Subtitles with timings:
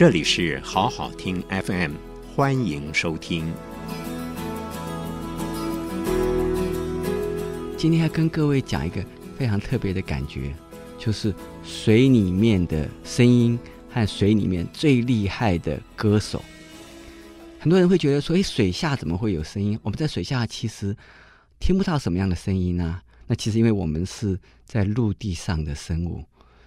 [0.00, 1.92] 这里是好好听 FM，
[2.34, 3.52] 欢迎收听。
[7.76, 9.04] 今天要跟各位讲一个
[9.36, 10.54] 非常特别的感觉，
[10.98, 13.58] 就是水里面的声音
[13.90, 16.42] 和水里面最厉害的歌手。
[17.58, 19.78] 很多人会觉得说：“诶，水下怎么会有声音？
[19.82, 20.96] 我们在水下其实
[21.58, 26.24] 听不到什么样的声音呢？”那其实因为我们是在陆地上的生物，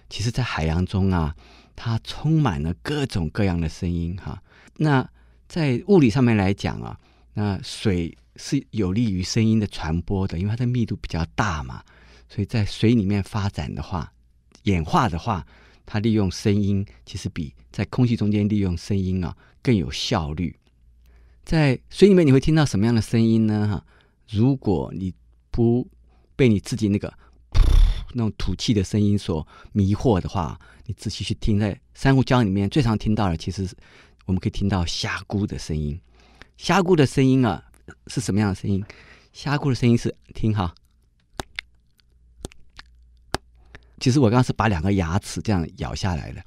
[0.08, 1.34] 其实，在海洋中啊。
[1.76, 4.42] 它充满了各种各样的声音哈。
[4.76, 5.08] 那
[5.48, 6.98] 在物理上面来讲啊，
[7.34, 11.82] 那水是有利于声音的传播的，因为它的密度比较大嘛。
[12.28, 14.12] 所以在水里面发展的话，
[14.64, 15.46] 演化的话，
[15.84, 20.56] 它利用声音其实比在空气中间利用声音啊更有效率。
[21.44, 23.68] 在水里面你会听到什么样的声音呢？
[23.68, 23.86] 哈，
[24.28, 25.12] 如果你
[25.50, 25.88] 不
[26.34, 27.12] 被你自己那个。
[28.14, 33.68] 那种吐气的声音所迷惑的话，你仔细去听，在珊瑚礁里面最常听到的，其实
[34.24, 36.00] 我们可以听到虾蛄的声音。
[36.56, 37.62] 虾蛄的声音啊，
[38.06, 38.82] 是什么样的声音？
[39.32, 40.72] 虾蛄的声音是听哈，
[43.98, 46.42] 其实我刚刚是把两个牙齿这样咬下来的。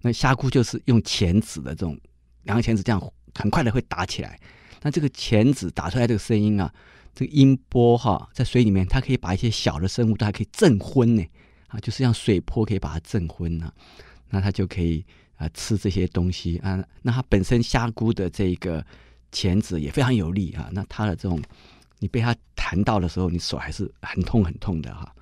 [0.00, 1.98] 那虾蛄就是用钳子的这种
[2.44, 4.38] 两个钳子这样很快的会打起来。
[4.82, 6.72] 那这个钳子打出来这个声音啊。
[7.14, 11.24] 这个音波哈，在水里面，它可以把一些小的生物都还可以震昏呢，
[11.66, 13.72] 啊，就是像水波可以把它震昏呢，
[14.30, 15.04] 那它就可以
[15.36, 16.80] 啊吃这些东西啊。
[17.02, 18.84] 那它本身虾蛄的这个
[19.32, 20.68] 钳子也非常有力啊。
[20.72, 21.42] 那它的这种，
[21.98, 25.12] 你被它弹到的时候，你手还是很痛很痛的哈。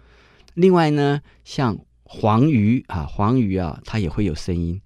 [0.53, 4.78] 另外呢，像黄鱼啊，黄鱼啊，它也会有声音。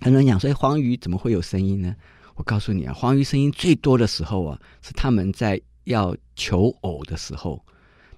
[0.00, 1.94] 很多人讲说，哎，黄鱼怎么会有声音呢？
[2.34, 5.60] 我告诉你啊，黄鱼声音最多的时候啊，是它们在。
[5.84, 7.64] 要求偶的时候，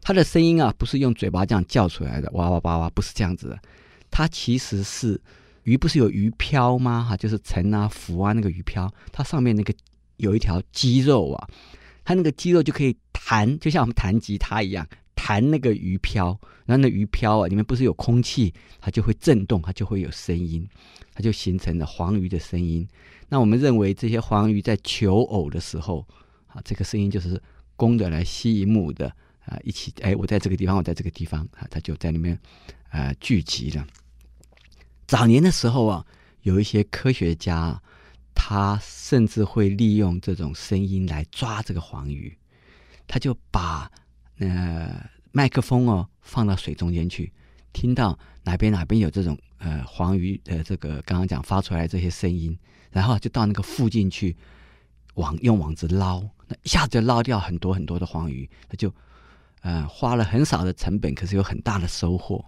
[0.00, 3.58] 它的声音啊，不是用嘴巴这样叫出来的，哇哇哇哇，不是这样子的。
[4.10, 5.20] 它其实是
[5.64, 7.02] 鱼，不是有鱼漂吗？
[7.02, 9.74] 哈，就是沉啊、浮啊那个鱼漂，它上面那个
[10.18, 11.48] 有一条肌肉啊，
[12.04, 16.38] 它那个肌肉就可以弹，就像我们弹吉他一样，弹那个鱼漂。
[16.66, 20.66] 然后那鱼漂啊，里面不是有空气，它就会震动，它就会有声音，
[21.12, 22.86] 它就形成了黄鱼的声音。
[23.28, 26.06] 那我们认为这些黄鱼在求偶的时候，
[26.46, 27.42] 啊，这个声音就是。
[27.76, 29.08] 公的来吸引母的
[29.44, 32.38] 啊，一起哎，我在这个地方，我在这个地方啊，他就在里面
[32.88, 33.86] 啊聚集了。
[35.06, 36.06] 早年的时候啊，
[36.42, 37.82] 有一些科学家，
[38.34, 42.36] 他甚至会利用这种声音来抓这个黄鱼，
[43.06, 43.90] 他就把
[44.38, 47.32] 呃麦克风哦放到水中间去，
[47.72, 52.58] 听到哪边哪边有这种呃黄鱼的这个刚刚讲发出来这些声音，
[52.90, 54.34] 然后就到那个附近去
[55.14, 56.26] 网用网子捞。
[56.62, 58.92] 一下子就捞掉很多很多的黄鱼，他就，
[59.62, 62.44] 呃，花了很少的成本，可是有很大的收获。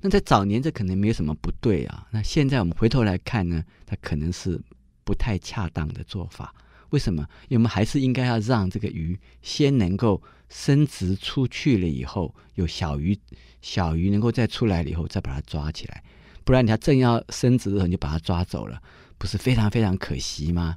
[0.00, 2.06] 那在早年这可能没有什么不对啊。
[2.10, 4.60] 那现在我们回头来看呢，它可能是
[5.02, 6.54] 不太恰当的做法。
[6.90, 7.26] 为什么？
[7.48, 13.18] 因为我们还是应该要让这个鱼先能够生殖出去了以后，有小鱼，
[13.62, 16.04] 小鱼能够再出来了以后，再把它抓起来。
[16.44, 18.80] 不然它正要生殖的时候，你就把它抓走了，
[19.16, 20.76] 不是非常非常可惜吗？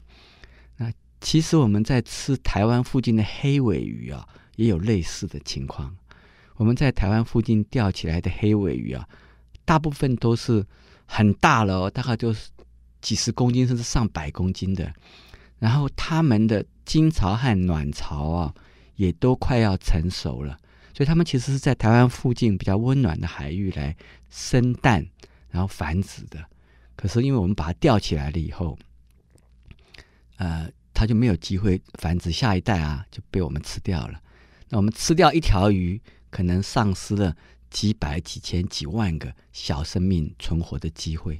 [1.20, 5.94] 其实我们在吃台湾附近的黑尾鱼啊，也有类似的情况。
[6.56, 9.08] 我们在台湾附近钓起来的黑尾鱼啊，
[9.66, 10.66] 大部分都是
[11.06, 12.50] 很大了哦，大概就是
[13.02, 14.94] 几十公斤甚至上百公斤的。
[15.60, 18.54] 然后它们的精巢和卵巢啊，
[18.96, 20.58] 也都快要成熟了，
[20.96, 23.96] 所以它们其实是在台湾附近比较温暖的海域来
[24.30, 25.06] 生蛋，
[25.50, 26.46] 然后繁殖的。
[26.96, 28.78] 可是因为我们把它钓起来了以后，
[30.38, 30.70] 呃。
[30.98, 34.20] 它就没有机会繁殖下一代啊，就被我们吃掉了。
[34.68, 37.38] 那我们吃掉一条鱼，可能丧失了
[37.70, 41.40] 几百、几千、几万个小生命存活的机会。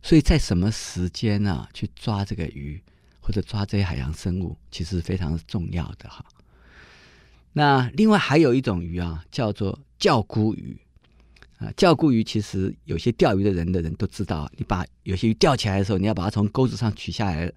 [0.00, 2.80] 所以在什么时间呢、啊，去抓这个鱼
[3.18, 6.24] 或者抓这些海洋生物，其实非常重要的哈。
[7.52, 10.80] 那另外还有一种鱼啊，叫做叫姑鱼
[11.58, 11.68] 啊。
[11.76, 17.52] 叫姑鱼其实有些钓鱼的人的人都知道，你把有些鱼钓起来的时候，你要把它从钩子上取下来。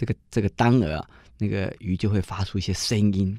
[0.00, 1.06] 这个这个单儿啊，
[1.36, 3.38] 那个鱼就会发出一些声音。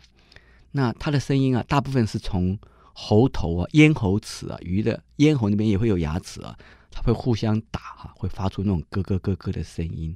[0.69, 2.56] 那它的声音啊，大部分是从
[2.94, 6.56] 喉头啊、咽喉齿啊，鱼的咽喉那边也会有牙齿啊，
[6.92, 10.16] 它会互相打哈、会发出那种咯咯咯咯的声音。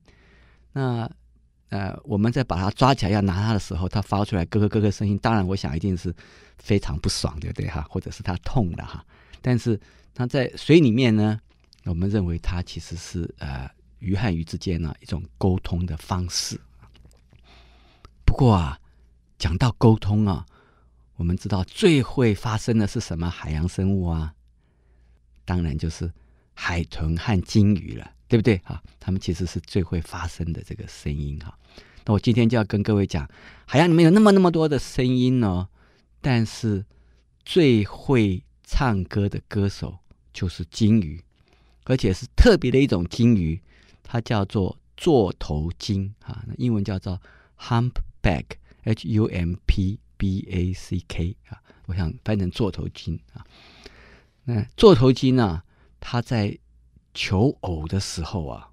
[0.72, 1.10] 那
[1.70, 6.14] 呃，我们在把它抓起来要拿它的时候，它发出来咯咯咯咯声音，当然我想一定是
[6.60, 7.82] 非常不爽，对不对哈？
[7.90, 9.04] 或者是它痛的哈。
[9.42, 9.80] 但是
[10.14, 11.40] 它在水里面呢，
[11.86, 13.68] 我们认为它其实是呃。
[14.06, 16.60] 鱼和鱼之间呢，一种沟通的方式。
[18.24, 18.80] 不过啊，
[19.38, 20.46] 讲到沟通啊，
[21.16, 24.34] 我们知道最会发生的是什么海洋生物啊？
[25.44, 26.12] 当然就是
[26.54, 28.12] 海豚和鲸鱼了。
[28.28, 28.58] 对不对？
[28.66, 31.56] 哈，他们其实是最会发声的这个声音哈。
[32.06, 33.30] 那我今天就要跟各位讲，
[33.68, 35.70] 海洋里面有那么那么多的声音呢，
[36.22, 36.84] 但是
[37.46, 40.00] 最会唱歌的歌手
[40.34, 41.24] 就是鲸鱼，
[41.84, 43.62] 而且是特别的一种鲸鱼，
[44.08, 47.20] 它叫做座头鲸啊，那英文叫做
[47.60, 53.44] humpback，h u m p b a c k 啊，我想翻译成座头鲸啊。
[54.46, 55.62] 那座头鲸呢，
[56.00, 56.58] 它在
[57.14, 58.70] 求偶的时候啊，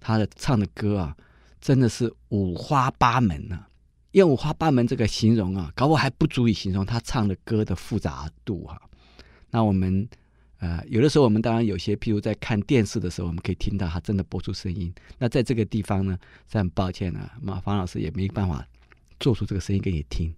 [0.00, 1.16] 它的唱的歌啊。
[1.60, 3.68] 真的是五花八门呢、啊，
[4.12, 8.82] 用五花八门这个形容啊，搞我还不足以形容他唱的歌的复杂度哈、啊。
[9.50, 10.08] 那我们
[10.58, 14.92] 呃，有的时候我们当然有些，譬如在看电视的时候，我们可以听到他真的播出声音。
[15.18, 16.18] 那在这个地方呢，
[16.50, 18.66] 是很抱歉啊，马方老师也没办法
[19.20, 20.34] 做出这个声音给你听。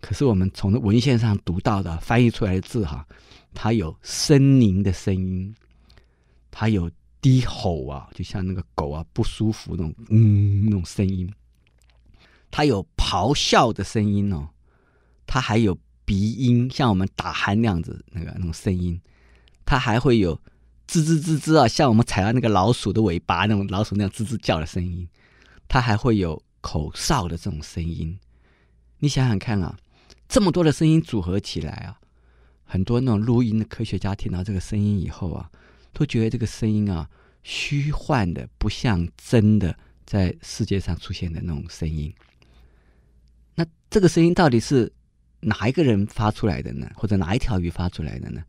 [0.00, 3.06] 可是我们从文献上读到的翻译出来的字哈、
[3.54, 5.54] 它有呻吟的声音，
[6.50, 6.90] 它有。
[7.22, 11.30] 低吼啊，就像那个狗啊不舒服那种，嗯，那种声音。
[12.50, 14.48] 它有咆哮的声音哦，
[15.26, 18.98] 它还有鼻音，像我们打鼾那样子那个那种声音。
[19.70, 20.34] 它还会有
[20.88, 25.08] 吱吱吱吱啊，像我们踩到那个老鼠的尾巴那种老鼠那样吱吱叫的声音。
[25.68, 28.18] 它还会有口哨的这种声音。
[28.98, 29.78] 你想想看啊，
[30.28, 32.00] 这么多的声音组合起来啊，
[32.64, 35.48] 很多那种录音的科学家听到这个声音以后啊。
[35.92, 37.08] 都觉得这个声音啊，
[37.44, 42.12] 虚幻的，不像真的在世界上出现的那种声音。
[43.54, 44.92] 那这个声音到底是
[45.38, 46.90] 哪一个人发出来的呢？
[46.96, 48.42] 或者哪一条鱼发出来的呢？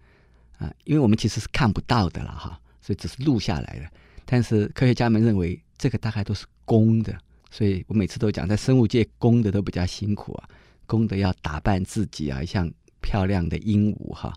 [0.62, 3.90] 啊，因为我们其实是看不到的了哈，所以只是录下来的。
[4.25, 7.18] 但是科学家们认为这个大概都是公的，
[7.50, 10.50] 所以我每次都讲，在生物界公的都比较辛苦啊，
[10.86, 12.72] 公的要打扮自己啊，像
[13.02, 14.31] 漂亮的鹦鹉哈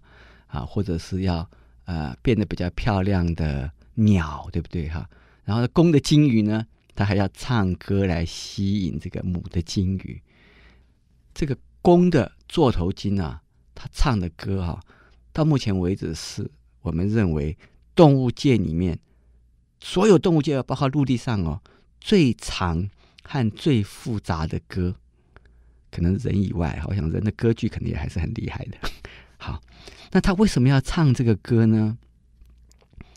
[0.47, 1.49] 啊，或者是要。
[1.87, 5.06] 呃，变得比较漂亮的鸟，对不对哈？
[5.44, 10.19] 然后公的鲸鱼呢，它还要唱歌来吸引这个母的鲸鱼。
[11.35, 13.43] 这个公的座头鲸啊，
[13.75, 14.81] 它唱的歌啊，
[15.35, 16.49] 到目前为止是
[16.81, 17.59] 我们认为
[17.95, 18.99] 动物界里面
[19.81, 21.61] 所有动物界，包括陆地上哦，
[22.01, 22.89] 最长
[23.25, 24.95] 和最复杂的歌。
[25.91, 28.79] 可能人以外，我想人的歌剧肯定也还是很厉害的。
[29.37, 29.61] 好，
[30.13, 31.99] 那他为什么要唱这个歌呢？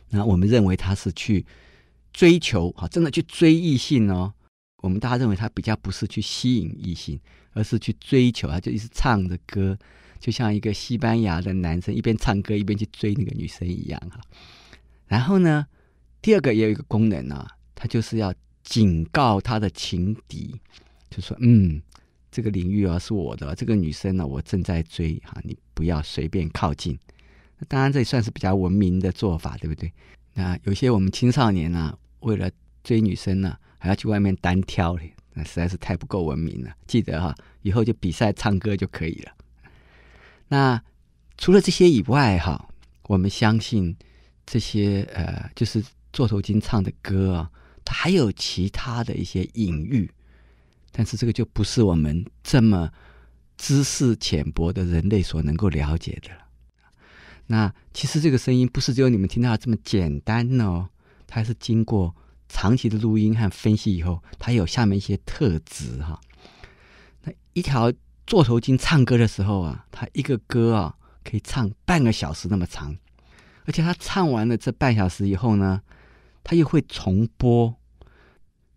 [0.10, 1.46] 那我们认为他是去
[2.14, 4.34] 追求，哈，真的去追异性哦。
[4.78, 7.20] 我们大家认为他比较不是去吸引异性，
[7.54, 9.78] 而是去追求，他就一直唱着歌，
[10.20, 14.20] 就像一个西班牙的男生一边唱歌一边去追那个女生一样哈。
[15.08, 15.66] 然后呢，
[16.22, 18.34] 第二个也有一个功能啊，他就是要
[18.64, 20.56] 警告他的情敌，
[21.10, 21.82] 就说嗯。
[22.30, 26.96] 这个领域啊是我的，这个女生呢、我正在追哈，你不要随便靠近。
[27.68, 29.92] 当然这也算是比较文明的做法，对不对？
[30.36, 32.52] 那有些我们青少年啊，为了
[32.84, 36.72] 追女生呢、还要去外面单挑嘞，那实在是太不够文明了。
[36.86, 37.34] 记得哈，
[37.64, 39.32] 以后就比赛唱歌就可以了。
[40.48, 40.82] 那
[41.38, 42.70] 除了这些以外哈，
[43.04, 43.96] 我们相信
[44.46, 47.52] 这些呃，就是座头鲸唱的歌啊，
[47.86, 50.10] 它还有其他的一些隐喻。
[50.92, 52.90] 但是这个就不是我们这么
[53.58, 56.42] 知识浅薄的人类所能够了解的了。
[57.46, 60.90] 那其实这个声音不是只有你们听到这么简单哦，
[61.28, 62.16] 它是经过
[62.50, 66.20] 长期的录音和分析以后，它有下面一些特质哈。
[67.24, 67.94] 那一条
[68.28, 70.94] 座头鲸唱歌的时候啊，它一个歌啊
[71.24, 72.96] 可以唱半个小时那么长，
[73.66, 75.82] 而且它唱完了这半小时以后呢，
[76.44, 77.74] 它又会重播。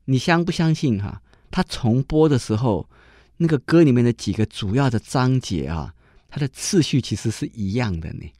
[0.04, 1.20] 你相不相信哈？
[1.50, 2.88] 它重播的时候，
[3.36, 5.92] 那个歌里面的几个主要的章节啊，
[6.28, 8.32] 它的次序其实是一样的呢。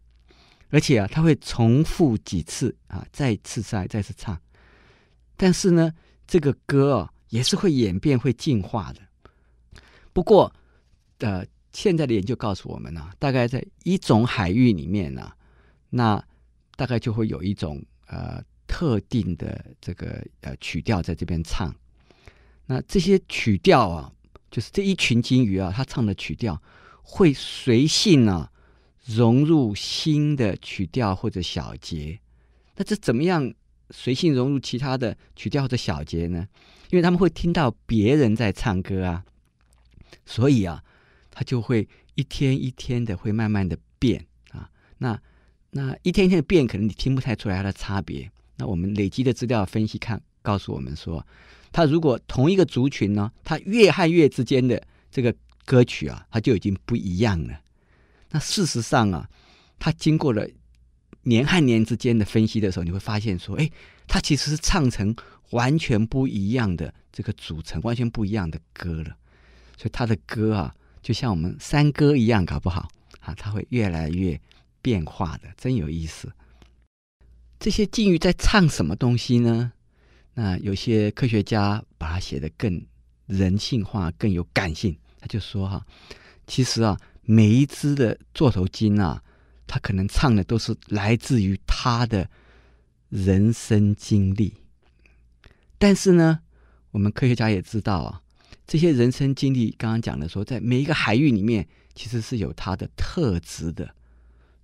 [0.70, 4.40] 而且啊，它会重复几次啊，再次再再次唱。
[5.36, 5.92] 但是呢，
[6.28, 9.00] 这个歌啊，也是会演变、会进化的。
[10.12, 10.52] 不过，
[11.20, 15.32] 呃，现在的研究告诉我们呢、大概在一种海域里面呢、
[15.88, 16.22] 那
[16.76, 21.74] 大概就会有一种呃特定的这个呃曲调在这边唱。
[22.66, 24.12] 那这些曲调啊，
[24.50, 26.60] 就是这一群鲸鱼啊，它唱的曲调
[27.02, 28.50] 会随性啊
[29.04, 32.20] 融入新的曲调或者小节。
[32.76, 33.52] 那这怎么样
[33.90, 36.46] 随性融入其他的曲调或者小节呢？
[36.90, 39.24] 因为他们会听到别人在唱歌啊，
[40.24, 40.82] 所以啊，
[41.40, 44.68] 它就会一天一天的会慢慢的变啊。
[44.98, 45.18] 那
[45.70, 48.30] 那一天一天的变，可能你听不太出来它的差别。
[48.56, 51.26] 那我们累积的资料分析看，告诉我们说。
[51.72, 57.58] 他如果同一个族群呢，他越和越之间的这个歌曲啊，它就已经不一样了。
[58.28, 59.26] 那事实上啊，
[59.78, 60.46] 他经过了
[61.22, 63.70] 年和年之间的分析的时候，你会发现说，哎，
[64.06, 65.16] 它其实是唱成
[65.52, 69.16] 完全不一样的这个组成，完全不一样的歌了。
[69.78, 72.88] 所以它的歌啊，就像我们山歌一样，搞不好
[73.20, 74.40] 啊，它会越来越
[74.82, 76.30] 变化的，真有意思。
[77.58, 79.72] 这些鲸鱼在唱什么东西呢？
[80.34, 82.80] 那有些科学家把它写得更
[83.26, 84.96] 人性化，更有感性。
[85.18, 85.84] 他就说哈、
[86.46, 89.22] 其实啊，每一只的座头鲸啊，
[89.66, 92.30] 它可能唱的都是来自于它的
[93.10, 94.54] 人生经历。
[95.76, 96.40] 但是呢，
[96.90, 98.22] 我们科学家也知道啊，
[98.70, 103.92] 这些人生经历，刚刚讲的说，在每一个海域里面，其实是有它的特质的。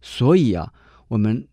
[0.00, 0.72] 所以啊，
[1.08, 1.48] 我们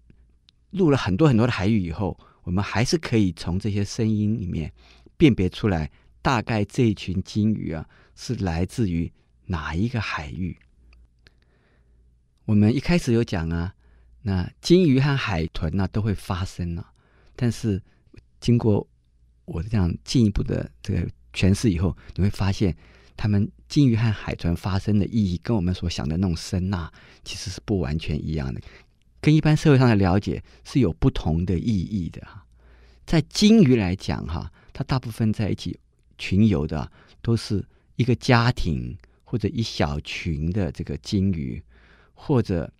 [0.70, 4.72] 录了很多很多的海域以后，我们还是可以从这些声音里面
[5.18, 5.90] 辨别出来，
[6.22, 7.90] 大概这一群鲸鱼啊。
[8.16, 9.12] 是来自于
[9.48, 10.56] 哪一个海域？
[12.46, 13.74] 我们一开始有讲啊，
[14.22, 16.94] 那鲸鱼和海豚呢、都会发声啊，
[17.36, 17.82] 但是
[18.40, 18.88] 经过
[19.46, 22.76] 我这样进一步的这个诠释以后，你会发现，
[23.18, 26.90] 他们鲸鱼和海豚发生的意义跟我们所想的那种声呐，
[27.24, 28.62] 其实是不完全一样的，
[29.20, 32.46] 跟一般社会上的了解是有不同的意义的哈。
[33.06, 35.80] 在鲸鱼来讲哈，它大部分在一起
[36.18, 37.66] 群游的都是。
[37.96, 41.62] 一个家庭或者一小群的这个鲸鱼，
[42.16, 42.74] 或者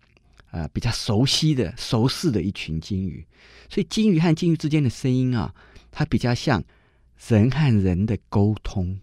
[0.50, 3.24] 呃比较熟悉的、熟识的一群鲸鱼，
[3.70, 5.54] 所以鲸鱼和鲸鱼之间的声音啊，
[5.92, 6.60] 它比较像
[7.18, 8.98] 人和人的沟通。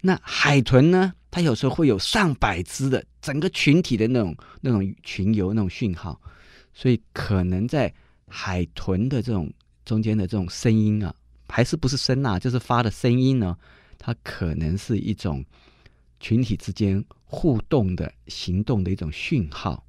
[0.00, 6.20] 那海豚呢，它有时候会有上百只的整个群体的那种那种群游那种讯号，
[6.72, 7.92] 所以可能在
[8.28, 9.52] 海豚的这种
[9.84, 11.14] 中间的这种声音啊，
[11.48, 13.56] 还是不是声呐，就是发的声音呢？
[13.98, 15.44] 它可能是一种
[16.20, 19.84] 群体之间互动的行动的一种讯号。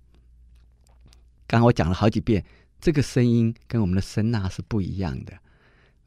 [1.45, 2.43] 刚刚我讲了好几遍，
[2.81, 5.33] 这个声音跟我们的声呐是不一样的。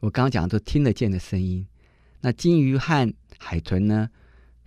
[0.01, 1.67] 我刚刚讲都听得见的声音。
[2.21, 4.11] 那金鱼和海豚呢？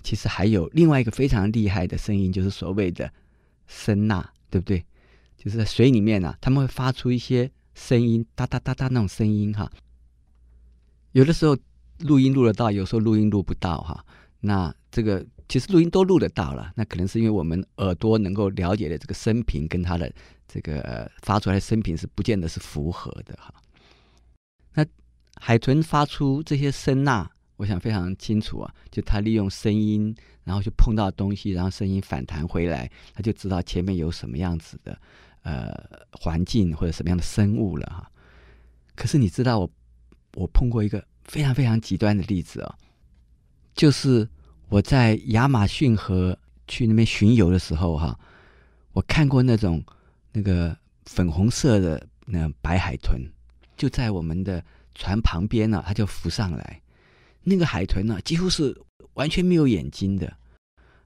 [0.01, 3.11] 其实还有另外一个非常厉害的声音，就是所谓的
[3.67, 4.83] 声呐，对不对？
[5.37, 9.71] 就是在水里面呢、啊，他们会发出一些声音，哒哒哒哒那种声音哈。
[11.11, 11.57] 有的时候。
[11.99, 14.03] 录音录得到，有时候录音录不到哈。
[14.41, 20.11] 那这个其实录音都录得到了，那可能是因为我们耳朵能够了解的这个声频跟它的
[20.47, 23.53] 这个发出来的声频是不见得是符合的哈。
[25.45, 34.97] 海豚发出这些声呐，我想非常清楚啊，就它利用声音，然后去碰到东西，然后声音反弹回来，它就知道前面有什么样子的
[35.41, 35.73] 呃
[36.13, 38.09] 环境或者什么样的生物了哈。
[38.95, 39.69] 可是你知道我
[40.35, 41.03] 我碰过一个。
[41.25, 42.75] 非常非常极端的例子哦，
[43.73, 44.27] 就是
[44.67, 48.19] 我在亚马逊河去那边巡游的时候哈，
[48.91, 49.81] 我看过那种
[50.33, 53.21] 那个粉红色的那白海豚，
[53.77, 54.61] 就在我们的
[54.95, 56.81] 船旁边呢，它就浮上来。
[57.43, 58.75] 那个海豚呢，几乎是
[59.13, 60.31] 完全没有眼睛的，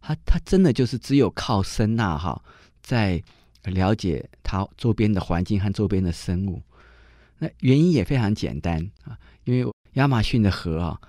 [0.01, 2.41] 它它真的就是只有靠声呐哈，
[2.81, 3.21] 在
[3.63, 6.61] 了解它周边的环境和周边的生物。
[7.37, 9.71] 那原因也非常简单啊，因为。
[9.93, 11.01] 亚马逊的河啊，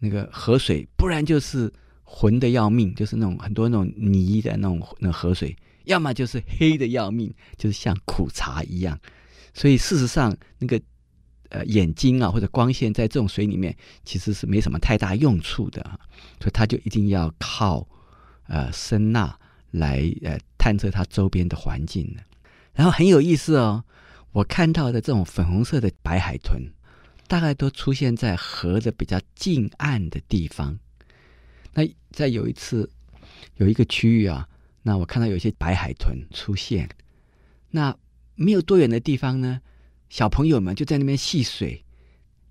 [0.00, 8.98] 那个河水，不然就是浑的要命，就是那种很多那种泥的那种那河水，要么就是黑的要命，就是像苦茶一样。
[9.52, 10.80] 所以事实上，那个
[11.54, 15.82] 呃眼睛啊或者光线在这种水里面其实是没什么太大用处的，
[16.40, 17.86] 所以它就一定要靠
[18.48, 19.34] 呃声呐
[19.70, 22.22] 来呃探测它周边的环境的。
[22.74, 23.84] 然后很有意思哦，
[24.32, 26.60] 我看到的这种粉红色的白海豚。
[27.26, 30.78] 大概都出现在河的比较近岸的地方。
[31.72, 32.88] 那在有一次，
[33.56, 34.46] 有一个区域啊，
[34.82, 36.86] 那我看到有些白海豚出现。
[37.70, 37.96] 那
[38.34, 39.62] 没有多远的地方呢，
[40.08, 41.84] 小朋友们就在那边戏水。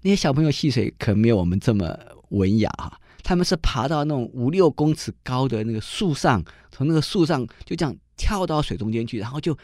[0.02, 1.98] 那些小朋友戏水可没有我们这么
[2.30, 9.58] 文雅哈，他们是爬到那种五六公尺高的那个树上，从那个树上就这样跳到水中间去，然后就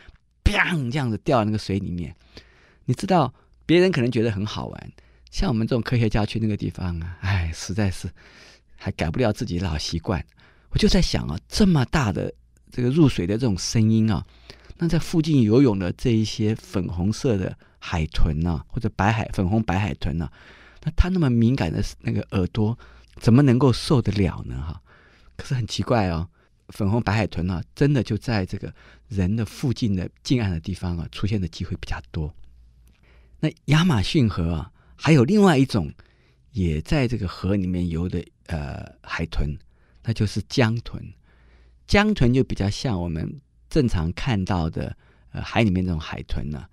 [0.44, 2.16] 砰这样子掉到那个水里面。
[2.86, 3.34] 你知道？
[3.66, 4.92] 别人可能觉得很好玩，
[5.30, 8.10] 像我们这种科学家去那个地方啊，哎，实在是
[8.76, 10.26] 还改不了自己的老习惯。
[10.72, 12.34] 我就在想啊，这么大的
[12.72, 14.26] 这个入水的这种声音啊，
[14.78, 20.32] 那在附近游泳的这一些粉红色的海豚啊，或者白海粉红白海豚啊，
[20.84, 22.78] 那它那么敏感的那个耳朵，
[23.16, 24.56] 怎么能够受得了呢？
[24.56, 24.82] 哈，
[25.36, 26.28] 可是很奇怪哦，
[26.70, 28.74] 粉红白海豚啊，真的就在这个
[29.08, 32.34] 人的附近的近岸的地方啊，出现的机会比较多。
[33.40, 35.92] 那亚马逊河啊，还有另外一种
[36.52, 39.58] 也在这个河里面游的呃海豚，
[40.04, 41.02] 那就是江豚。
[41.88, 44.96] 江豚就比较像我们正常看到的
[45.32, 46.68] 呃海里面那种海豚呢，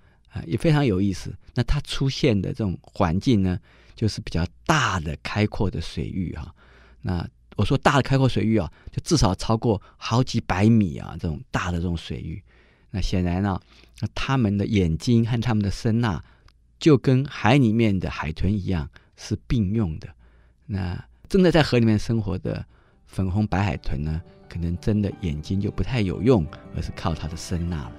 [0.47, 1.33] 也非常有意思。
[1.55, 3.59] 那它出现的这种环境呢，
[3.95, 6.55] 就是比较大的开阔的水域哈、啊。
[7.01, 12.43] 那我说大的开阔水域啊，就至少超过好几百米啊，这种大的这种水域。
[12.91, 13.61] 那显然呢、
[14.01, 16.23] 那他们的眼睛和他们的声纳
[16.79, 20.09] 就跟海里面的海豚一样是并用的。
[20.67, 22.65] 那真的在河里面生活的
[23.07, 27.93] 粉红白海豚呢，可能真的眼睛就不太有用，而是靠它的声纳了。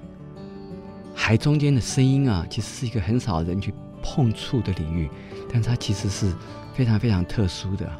[1.20, 5.10] 海中间的声音啊，其实是一个很少人去碰触的领域，
[5.52, 6.32] 但它其实是
[6.76, 7.92] 非常非常特殊的。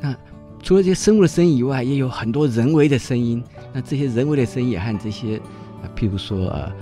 [0.00, 0.16] 那
[0.62, 3.42] 除了这些生物的声音以外，也有很多人为的声音。
[3.72, 5.38] 那这些人为的声音也和这些，
[5.96, 6.72] 譬如说呃，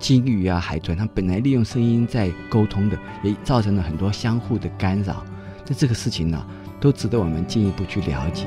[0.00, 5.24] 鲸鱼啊、海豚，它本来利用声音在沟通的，也造成了很多相互的干扰。
[5.66, 6.44] 那这个事情呢、
[6.80, 8.46] 都值得我们进一步去了解。